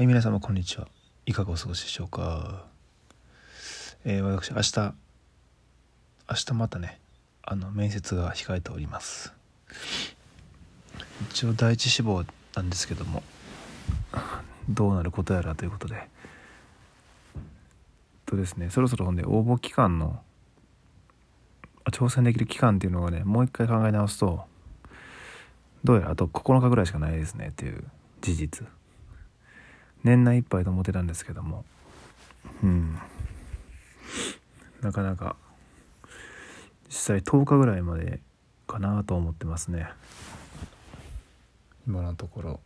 [0.00, 0.88] はい、皆様こんにちは。
[1.26, 2.64] いかがお過ごしでしょうか？
[4.06, 4.94] えー、私、明日、
[6.26, 6.98] 明日またね、
[7.42, 9.34] あの、面接が控えております。
[11.30, 12.24] 一応、第一志望
[12.56, 13.22] なんですけども、
[14.70, 16.08] どうなることやらということで、
[18.24, 20.22] とですね、そろそろほんで応募期間の、
[21.92, 24.46] 挑戦できる期間っていうのがね、もう一回考え直すと、
[25.84, 27.84] どうやらあと9日ぐらいしかないですねっていう
[28.22, 28.66] 事実。
[30.02, 31.64] 年内いっぱいと思ってたんですけども。
[32.62, 32.98] うん。
[34.80, 35.36] なかなか
[36.88, 38.20] 実際10日ぐらいまで
[38.66, 39.88] かなと思ってますね。
[41.86, 42.60] 今のところ。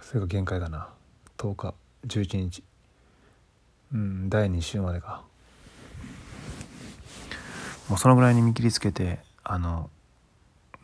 [0.00, 0.88] それが限界かな。
[1.38, 1.74] 10日
[2.06, 2.62] 11日。
[3.92, 5.22] うん第2週までか。
[7.88, 9.90] もうそのぐらいに見切りつけてあの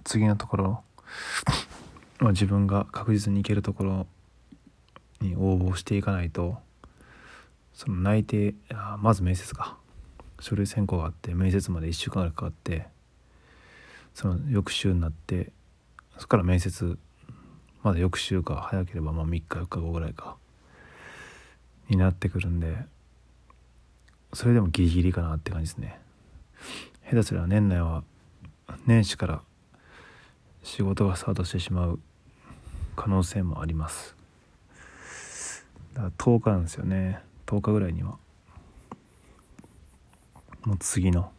[0.04, 0.82] 次のところ
[2.20, 4.06] 自分が確実に行けるところ
[5.20, 6.58] に応募していかないと
[7.74, 8.54] その内定
[8.98, 9.76] まず面接か。
[10.40, 12.86] 書類選考があって面接まで1週間ぐらいかかって
[14.14, 15.50] その翌週になって
[16.16, 16.98] そこから面接
[17.82, 20.36] まだ翌週か早ければまあ3日4日後ぐらいか
[21.88, 22.76] になってくるんで
[24.32, 25.98] それでもギリギリかなって感じですね。
[27.04, 28.04] 下手すれば年内は
[28.86, 29.40] 年始から
[30.62, 31.98] 仕事がスタートしてしまう
[32.94, 34.17] 可能性もあります。
[35.98, 37.20] だから10日なんですよね。
[37.46, 38.16] 10日ぐらいには。
[40.64, 41.32] もう次の。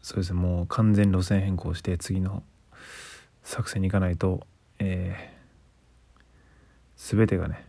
[0.00, 0.40] そうですね。
[0.40, 2.42] もう完全路線変更して次の
[3.44, 4.46] 作戦に行かないと
[4.84, 7.64] えー、全てがね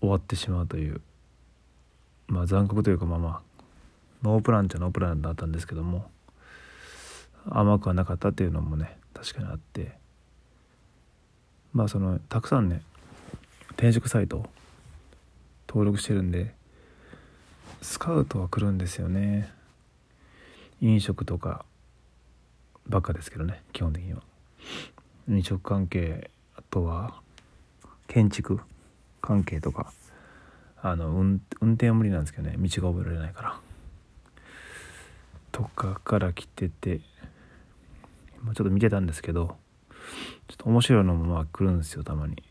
[0.00, 1.00] 終わってしまうという
[2.26, 3.62] まあ残酷というかまあまあ
[4.22, 6.10] ノープランっちゃノープランだったんですけども
[7.48, 9.96] 甘くはなかったっていうのもね確かにあって。
[11.78, 12.82] まあそのたくさんね
[13.74, 14.50] 転職サイト
[15.68, 16.52] 登録してるんで
[17.82, 19.48] スカウトは来るんですよね。
[20.80, 21.64] 飲食とか
[22.88, 24.22] ばっかですけどね基本的には。
[25.28, 27.14] 飲食関係あとは
[28.08, 28.58] 建築
[29.20, 29.92] 関係とか
[30.82, 33.60] あの運運転は無理なんですけどね道が覚えられないから。
[35.52, 39.56] とかから来ててちょっと見てたんですけど
[40.48, 42.42] ちょっと面白いのもまあ来るんですよたまに。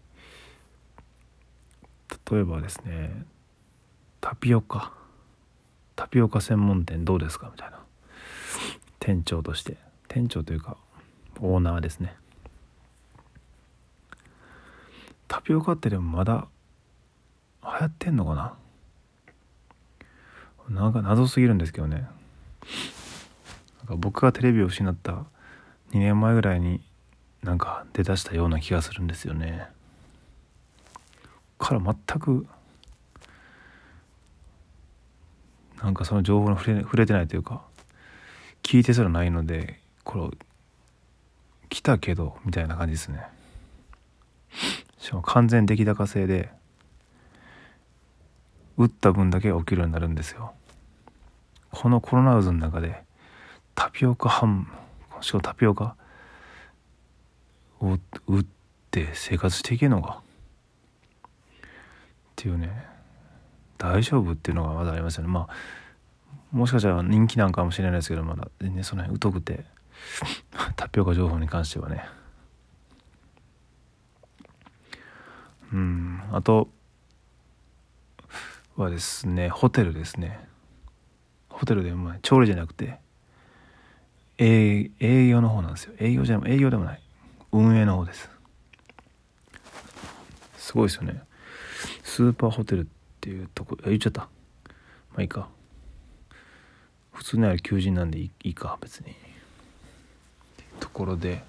[2.31, 3.25] 例えばですね
[4.21, 4.93] タピオカ。
[5.95, 7.79] タピオカ専門店どうですかみたいな。
[8.99, 9.77] 店長として。
[10.07, 10.77] 店長というか
[11.39, 12.15] オーナーですね。
[15.27, 16.47] タピオカってでもまだ
[17.63, 18.53] 流行ってんのかな？
[20.69, 22.07] なんか謎すぎるんですけどね。
[23.79, 25.11] なんか僕がテレビを失った
[25.91, 26.81] 2年前ぐらいに
[27.47, 29.67] なんか出だしたような気がするんですよね。
[31.57, 32.45] から全く
[35.81, 37.61] なんかその情報に触れ触れてないというか
[38.63, 40.37] 聞いてすらないのでこれ
[41.69, 43.25] 来たけどみたいな感じですね。
[44.99, 46.49] しかも完全出来高制で
[48.75, 50.51] 打った分だけ起きるようになるんですよ。
[51.71, 53.05] このコロナ渦の中で
[53.73, 54.69] タピオカハン
[55.21, 55.95] しかもタピオカ
[57.81, 58.45] を打っ
[58.91, 60.21] て生活していけるのか？
[61.61, 61.63] っ
[62.35, 62.85] ていうね。
[63.77, 65.29] 大丈夫っていうのがまだありますよね。
[65.29, 65.53] まあ
[66.51, 69.65] もしかしたら人気なんかもしれないですけどまだ全然その辺疎くて
[70.75, 72.05] タピオカ情報に関してはね。
[75.73, 76.21] うん。
[76.31, 76.69] あと
[78.77, 80.47] はですねホテルですね。
[81.49, 82.99] ホテルでも調理じゃなくて
[84.37, 84.89] 営
[85.27, 85.93] 業の方なんですよ。
[85.99, 87.01] 営業じゃ営業でもない。
[87.57, 88.29] 運営の方です。
[90.57, 91.21] すごいですよね。
[92.03, 92.85] スーパーホテルっ
[93.19, 94.21] ていうとこ言っちゃった。
[94.21, 94.29] ま
[95.17, 95.49] あいいか。
[97.11, 99.15] 普通なら求人なんでいいか別に。
[100.79, 101.43] ところで。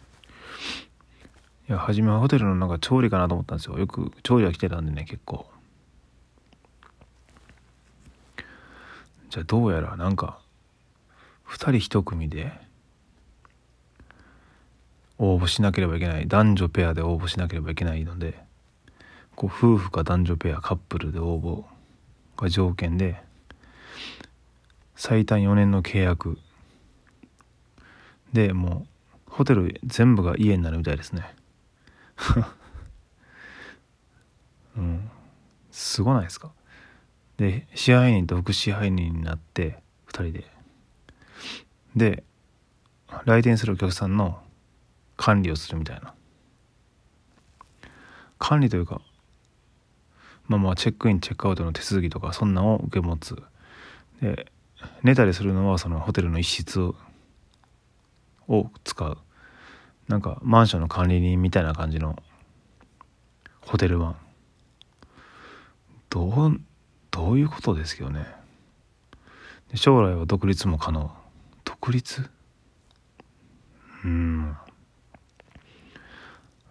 [1.68, 3.78] いや初めはホテルのなんか調理かなと思ったんですよ。
[3.78, 5.46] よく調理は来てたんでね結構。
[9.28, 10.38] じゃあどうやらなんか
[11.48, 12.52] 2人1組で
[15.18, 16.28] 応募しなければいけない。
[16.28, 18.38] 男女ペアで応募しなければいけないので
[19.36, 21.64] こう夫婦か男女ペアカップルで応募
[22.40, 23.20] が条件で
[24.94, 26.38] 最短4年の契約。
[28.32, 28.86] でも
[29.26, 31.34] うホテル全部が家になるみたいですね。
[34.76, 35.10] うん。
[35.70, 36.52] すごないですか？
[37.36, 39.78] で支配人と副支配人になって
[40.08, 40.50] 2人で。
[41.96, 42.24] で
[43.24, 44.42] 来店するお客さんの
[45.18, 46.14] 管理をするみたいな。
[48.38, 49.02] 管理というか
[50.46, 53.42] まあまあチェックインチェックアウトの手続きとかそんなんを受け持つ。
[54.22, 54.50] で
[55.02, 56.80] 寝たりするのはそのホテルの一室
[58.48, 59.18] を使う。
[60.06, 62.16] なんかマンションの管理人みたいな感じの
[63.60, 64.16] ホテルマン。
[66.08, 66.60] どう
[67.10, 68.24] どういうことですけどね
[69.74, 71.10] 将来は独立も可能。
[71.64, 72.30] 独立？
[74.04, 74.56] うん。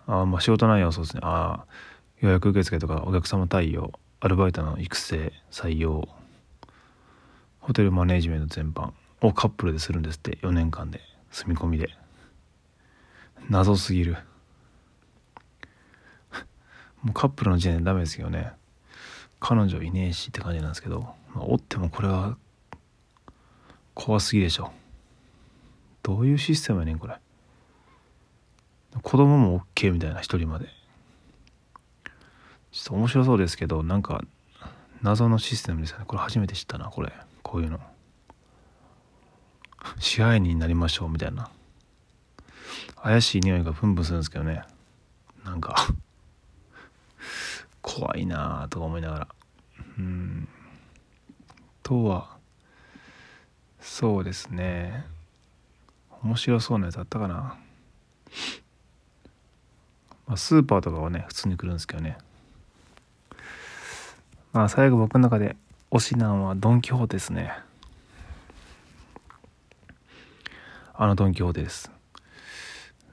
[0.07, 1.21] あまあ仕事内容はそうですね。
[1.24, 1.65] ああ
[2.19, 6.07] 予約受付とかお客様対応アルバイトの育成採用
[7.59, 10.38] ホテルマネージメント全般をカップルでするんですって。
[10.42, 11.01] 4年間で
[11.31, 11.89] 住み込みで。
[13.50, 14.18] 謎すぎる。
[17.04, 18.54] もうカップルの時点でダメですけどね。
[19.39, 22.38] 彼女いねえしって感じなんですけど、まあ、おってもこれは
[23.94, 24.71] 怖すぎでしょ。
[26.04, 27.19] どういうシステムやねんこれ。
[29.01, 30.68] 子供も OK みたいな一人まで。
[32.72, 34.24] ちょっと面白そうですけどなんか
[35.01, 36.06] 謎のシステムですよね。
[36.07, 37.12] これ初めて知ったなこれ。
[37.44, 37.80] こういうの。
[40.00, 41.50] 支配人になりましょうみたいな。
[42.95, 44.63] 怪しい匂いがプンプンするんですけどね。
[45.45, 45.75] なんか
[47.81, 49.28] 怖いなあとか思いながら。
[49.98, 50.48] うん。
[51.83, 52.38] とは
[53.80, 55.06] そうですね。
[56.22, 57.57] 面白そうなやつあったかな、
[60.27, 62.18] まあ、スーパーとかはね普通に来るんですけどね。
[64.53, 65.56] まあ最後僕の中で
[65.91, 67.53] 推しなんはドン・キホーテですね。
[70.94, 71.91] あのドン・キホーテです。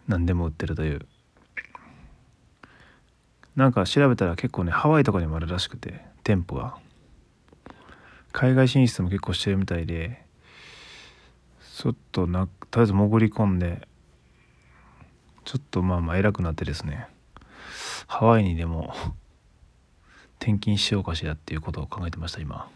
[0.08, 1.06] 何でも売ってるという。
[3.56, 6.76] なんか調べたら結構ねハワイとかにもあるらしくて店舗が。
[8.32, 10.20] 海外進出も結構してるみたいで
[11.76, 13.87] ちょっとなとりあえず潜り込んで
[15.44, 17.06] ちょっとまあまあ偉くなってですね
[18.06, 18.94] ハワイにでも
[20.41, 22.69] 転勤しようかしらっていうことを考えてました今。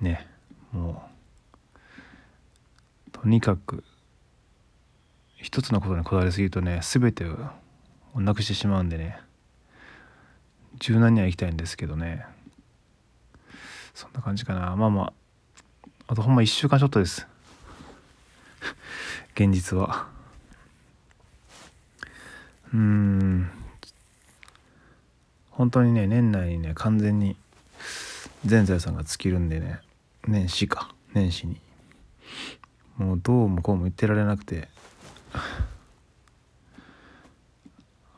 [0.00, 0.26] ね
[0.72, 1.02] も
[3.06, 3.84] うとにかく
[5.36, 7.24] 一つのことにこだわりすぎるとね全て
[8.14, 9.18] をなくしてしまうんでね
[10.78, 12.24] 柔軟には行きたいんですけどね。
[13.94, 14.74] そんな感じかな。
[14.76, 15.12] まあまあ
[16.08, 17.26] あとほんま1週間ちょっとです。
[19.34, 20.11] 現実は。
[22.72, 23.50] うん。
[25.50, 27.36] 本当にね年内にね完全に
[28.44, 29.80] 全財産が尽きるんでね
[30.26, 30.94] 年始か。
[31.14, 31.60] 年始に。
[32.96, 34.68] もうどうもこうも言ってられなくて。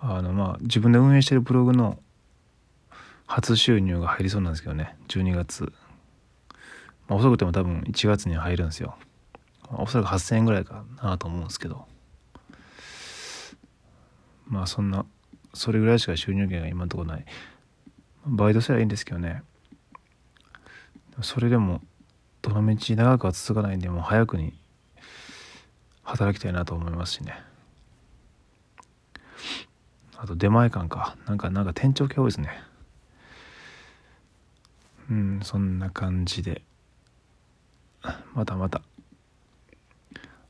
[0.07, 1.99] あのまあ自分で運営してるブログの
[3.27, 4.97] 初収入が入りそうなんですけどね。
[5.09, 5.73] 12月、
[7.09, 8.97] まあ、遅くても多分1月に入るんですよ、
[9.71, 11.87] おそらく8000円ぐらいかなと思うんですけど。
[14.47, 15.05] まあそんな
[15.53, 17.25] それぐらいしか収入源が今のところない。
[18.27, 19.43] バイトすればいいんですけどね。
[21.23, 21.81] それでも
[22.43, 24.53] どの道長くは続かないんでもう早くに
[26.03, 27.41] 働きたいなと思いますしね。
[30.17, 31.17] あと出前館か。
[31.27, 32.51] なんかなんか店長系多いですね。
[35.11, 36.63] うんそんな感じで。
[38.35, 38.83] またまた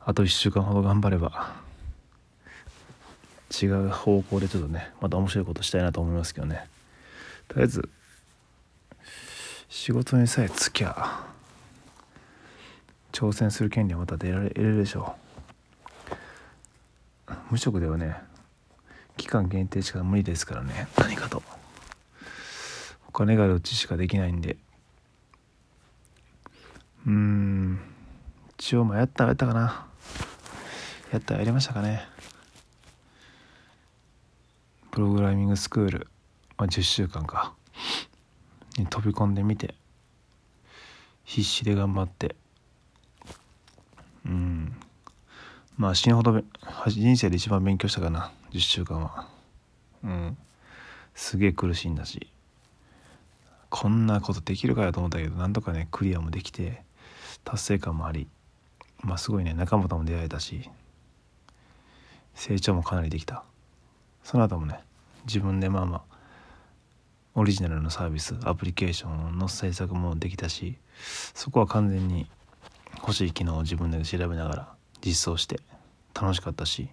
[0.00, 1.55] あと1週間ほど頑張れば。
[3.62, 6.67] 違う方向でちょっとねまた面白いことしたいなと思いますけどね。
[7.49, 7.88] とりあえず
[9.69, 11.25] 仕事にさえつきゃ
[13.12, 15.14] 挑戦する権利はまた出られるでしょ
[17.28, 17.33] う。
[17.50, 18.17] 無職ではね
[19.17, 21.43] 期間限定しか無理ですからね何かと。
[23.09, 24.57] お金があるうちしかできないんで。
[27.07, 27.81] うーん
[28.59, 29.87] 一応まあやったやったかな。
[31.12, 32.13] やったらやりましたかね。
[34.95, 36.07] プログラミングスクール、
[36.57, 37.53] まあ、10週間か。
[38.79, 39.75] に飛び込んでみて
[41.25, 42.37] 必死で頑張って。
[44.25, 44.77] うん。
[45.77, 46.41] まあ死ぬほど
[46.87, 48.31] 人生で一番勉強したかな。
[48.53, 49.27] 10週間は。
[50.05, 50.37] うん。
[51.17, 52.31] すげえ苦しいんだし。
[53.71, 56.85] こんなことできるかよと思ったけどなんとかねクリアもできて
[57.43, 58.29] 達成感もあり。
[59.01, 60.71] まあすごいね仲間とも出会えたし
[62.37, 63.43] 成長もかなりできた。
[64.25, 64.81] その後もね
[65.26, 66.02] 自分でまあまあ
[67.37, 70.76] オリジナルのサービスアプリケーションの制作もできたし
[71.35, 72.26] そこは完全に
[72.99, 74.69] 欲しい機能を自分で調べながら
[75.04, 75.61] 実装して
[76.14, 76.88] 楽しかったし、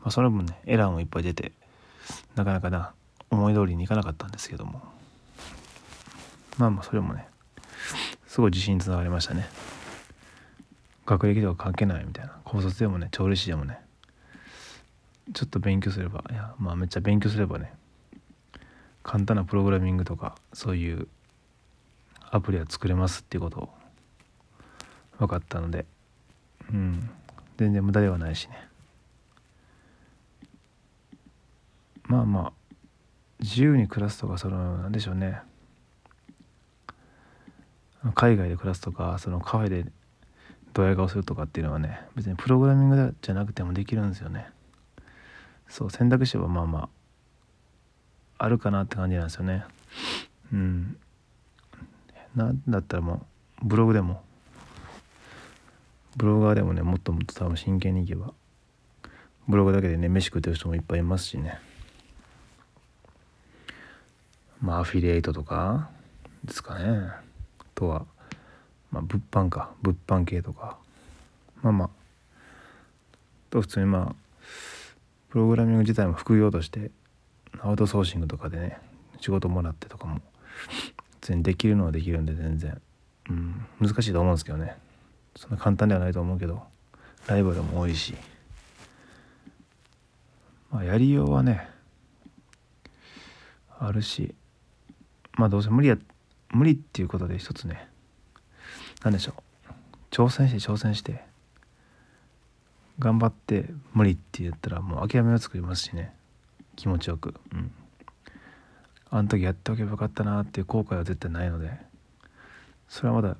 [0.00, 1.52] まあ、その分ねエラーもいっぱい出て
[2.34, 2.92] なかなかな
[3.30, 4.96] 思い通りにいかなかったんですけども。
[6.58, 7.28] まあまあそれもね
[8.26, 9.48] すごい自信につながりましたね。
[11.04, 13.78] 学歴とか関係ないみたいな高卒でもね調理師でもね
[15.32, 17.72] ちょっと勉強すればいやまあめっちゃ勉強すればね
[19.02, 21.08] 簡単なプログラミングとかそういう
[22.30, 23.68] アプリは作れますっていうことを
[25.18, 25.86] 分かったので
[26.70, 27.10] うん。
[27.56, 28.68] 全然無駄ではないしね。
[32.04, 32.52] まあまあ
[33.40, 35.40] 自由に暮らすとかそのなんでしょうね。
[38.14, 39.86] 海外で暮らすとかそのカフェで
[40.74, 44.48] ドヤ顔するとかっていうのはね別にプログラミングじゃなくてもできるんですよね。
[45.68, 46.78] そう選択肢はまあま
[48.38, 49.64] ああるかなって感じなんですよね。
[50.52, 50.96] うん。
[52.34, 53.26] なんだったらも
[53.62, 54.22] うブログでも
[56.16, 58.32] ブロガーでもねもっともっと多分真剣にいけば
[59.48, 61.58] ブログだけでね飯食ってる人もいっぱいいますしね。
[64.60, 65.90] まあアフィリエイトとか
[66.44, 67.10] ですかね。
[67.74, 68.06] とは
[68.90, 69.70] まあ物販か。
[69.82, 70.78] 物販系とか。
[71.62, 71.90] まあまあ。
[73.50, 74.14] と普通にまあ
[75.36, 76.90] プログラミング自体も副業として
[77.60, 78.78] アウトソーシングとかでね
[79.20, 80.22] 仕事もらってとかも
[81.20, 82.80] 全然できるのはできるんで全然、
[83.28, 84.78] うん、難しいと思うんですけどね。
[85.36, 86.62] そんな簡単ではないと思うけど
[87.26, 88.14] ライバルも多いし。
[90.70, 91.68] まあやりようはね
[93.78, 94.34] あるし。
[95.34, 95.98] まあどうせ無理や
[96.48, 97.90] 無理っていうことで一つね。
[99.02, 99.74] 何でしょう。
[100.10, 101.26] 挑戦して挑戦して。
[102.98, 106.14] 頑張って無理って言ったらもう諦めを作りますしね。
[106.76, 107.34] 気持ちよく。
[107.52, 107.72] うん。
[109.10, 111.70] あの時やっておけばよかったなっていう後悔は絶対ないので。
[112.88, 113.36] それはまだ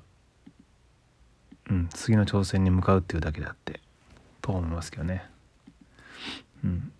[1.69, 3.79] うん次の挑戦に向かうっていうだけであって
[4.41, 5.29] と思いますけどね。
[6.63, 6.91] うん。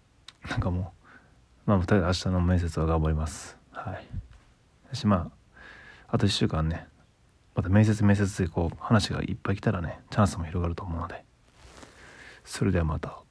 [0.50, 0.94] なんかも
[1.68, 3.58] うまあ2人で明日の面接は頑張ります。
[3.72, 4.08] はい。
[4.92, 5.30] 私ま
[6.08, 6.88] ああと1週間ね
[7.56, 11.27] また面接面接でこう話がいっぱい来たらねチャンスも広がると思うので。
[12.48, 13.27] それではまた。